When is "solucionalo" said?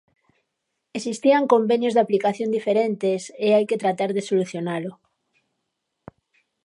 4.29-4.91